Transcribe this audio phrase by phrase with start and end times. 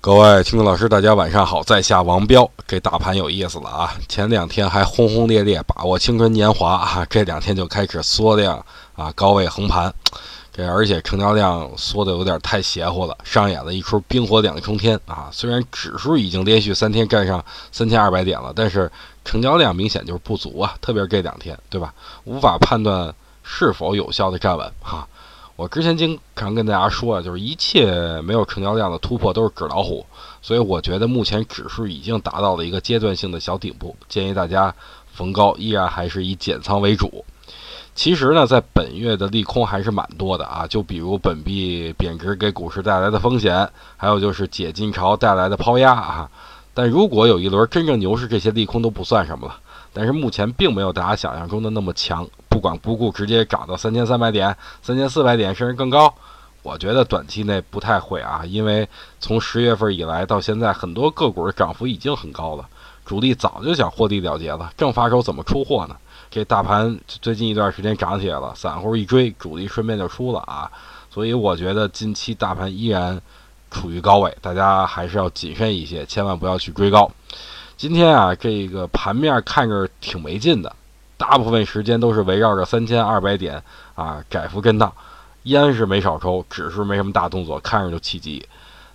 [0.00, 3.92] 各位听众老师，大家晚上好，在下王彪，这大盘有意思了啊！
[4.08, 8.64] 前两天还轰轰烈烈，把握青春年华啊，这两天就开始缩量
[8.94, 9.92] 啊，高位横盘，
[10.52, 15.28] 这而且成交量缩的有点太邪乎了，上演了一出冰火两重天啊！
[15.32, 18.88] 虽然指数已经连续三天站上三千二百点了，但是
[19.24, 21.92] 成交量明显就是不足啊，特别是这两天，对吧？
[22.22, 23.12] 无法判断
[23.42, 25.08] 是否有效的站稳哈。
[25.58, 30.06] 我之前经常跟大家说啊，就是一切没有成交量的突破都是纸老虎，
[30.40, 34.72] 所以我觉得目前指数已经达到了一个阶段性的小顶部，建议大家
[35.12, 37.24] 逢高依然还是以减仓为主。
[37.96, 46.30] 其实呢，在本月的利空还是蛮多的啊，就比如本币贬值给股市带来的风险，还有就是解禁潮带来的抛压啊。
[46.78, 49.58] 但如果有一轮真正牛市，这些利空都不算什么了。
[49.92, 52.24] 但是目前并没有大家想象中的那么强。
[52.48, 56.14] 不管不顾，直接涨到三千三百点、三千四百点，甚至更高，
[56.62, 62.64] 我觉得短期内不太会啊，因为从十月份以来到现在，很多个股的涨幅已经很高了，
[63.04, 65.96] 主力早就想获利了结了，正发手怎么出货呢？
[66.30, 70.70] 这大盘最近一段时间涨起来了，散户一追，主力顺便就出了啊，
[71.10, 73.20] 所以我觉得近期大盘依然
[73.70, 77.10] 处于高位，大家还是要谨慎一些，千万不要去追高。
[77.76, 80.74] 今天啊，这个盘面看着挺没劲的。
[81.16, 83.62] 大部分时间都是围绕着三千二百点
[83.94, 84.92] 啊窄幅震荡，
[85.42, 88.46] 烟是没少抽，指数没什么大动作，看着就气急。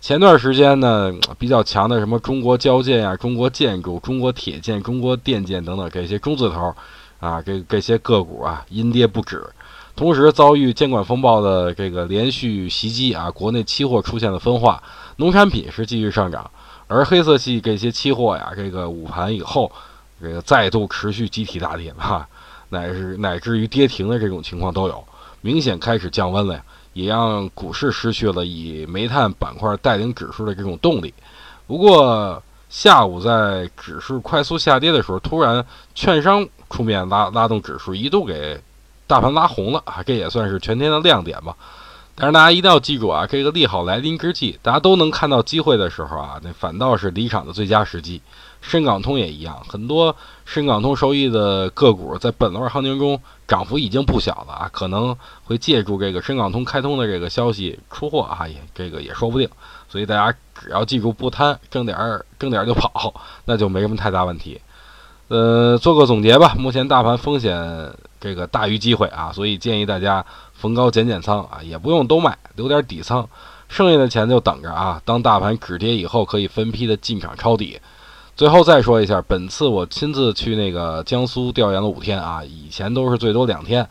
[0.00, 6.74] 前段时间呢，比较强的什么中国交建呀、中国建筑、中国铁建、中国电建等等这些中字头
[7.20, 9.44] 啊，这这些个股啊阴跌不止，
[9.98, 14.80] 同时遭遇监管风暴的这个连续袭击啊，国内期货出现了分化，
[15.16, 16.48] 农产品是继续上涨，
[16.86, 19.70] 而黑色系这些期货呀，这个午盘以后。
[20.20, 22.26] 这个再度持续集体大跌哈，
[22.70, 25.04] 乃至乃至于跌停的这种情况都有，
[25.42, 31.14] 明显开始降温了呀，也让股市失去了以煤炭板块带领指数的这种动力。
[31.68, 38.60] 不过下午在指数快速下跌的时候，突然券商出面拉拉动指数，一度给
[39.08, 41.56] 大盘拉红了啊，这也算是全天的亮点吧。
[42.14, 48.20] 但是大家一定要记住啊，这个利好来临之际，大家都能看到机会的时候啊，那反倒是离场的最佳时机。
[48.60, 50.14] 深港通也一样，很多
[50.44, 59.48] 深港通收益的个股在本轮行情中涨幅已经不小了啊，可能会借助这个深港通开通的这个消息出货啊，也这个也说不定。
[59.88, 63.14] 所以大家只要记住不贪，挣点儿挣点儿就跑，
[63.44, 64.60] 那就没什么太大问题。
[65.28, 67.56] 呃，做个总结吧，目前大盘风险
[68.20, 70.24] 这个大于机会啊，所以建议大家。
[70.58, 73.24] 逢高减减仓啊，也不用都卖，留点底仓，
[73.68, 75.00] 剩下的钱就等着啊。
[75.04, 77.78] 当大盘止跌以后，可以分批的进场抄底。
[78.34, 83.88] 最后再说一下，本次我亲自去那个江苏调研了五天啊，以前都是最多两天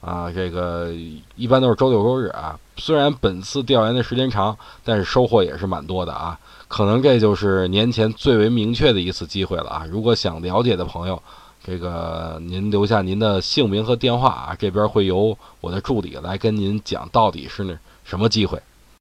[0.00, 0.90] 啊，这个
[1.36, 2.58] 一般都是周六周日啊。
[2.78, 6.36] 虽然本次调研的时间长，但是收获也是蛮多的啊。
[6.66, 9.86] 可能这就是年前最为明确的一次机会了啊。
[9.88, 11.22] 如果想了解的朋友。
[11.68, 18.58] 这个您留下您的姓名和电话啊，这边会由我的助理来跟您讲到底是什么机会。